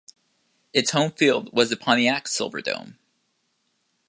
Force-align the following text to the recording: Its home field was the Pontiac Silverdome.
Its 0.73 0.89
home 0.93 1.11
field 1.11 1.53
was 1.53 1.69
the 1.69 1.77
Pontiac 1.77 2.25
Silverdome. 2.25 2.95